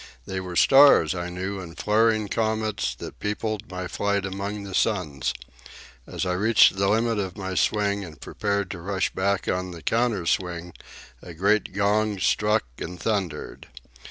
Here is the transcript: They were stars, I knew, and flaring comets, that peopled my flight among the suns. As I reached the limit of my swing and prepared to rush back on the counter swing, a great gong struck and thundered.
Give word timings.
They 0.25 0.39
were 0.39 0.55
stars, 0.55 1.13
I 1.13 1.29
knew, 1.29 1.59
and 1.59 1.77
flaring 1.77 2.27
comets, 2.27 2.95
that 2.95 3.19
peopled 3.19 3.69
my 3.69 3.87
flight 3.87 4.25
among 4.25 4.63
the 4.63 4.73
suns. 4.73 5.31
As 6.07 6.25
I 6.25 6.33
reached 6.33 6.75
the 6.77 6.89
limit 6.89 7.19
of 7.19 7.37
my 7.37 7.53
swing 7.53 8.03
and 8.03 8.19
prepared 8.19 8.71
to 8.71 8.79
rush 8.81 9.13
back 9.13 9.47
on 9.47 9.69
the 9.69 9.83
counter 9.83 10.25
swing, 10.25 10.73
a 11.21 11.35
great 11.35 11.71
gong 11.73 12.17
struck 12.17 12.63
and 12.79 12.99
thundered. 12.99 13.67